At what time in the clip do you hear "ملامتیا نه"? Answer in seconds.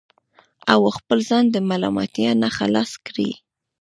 1.69-2.49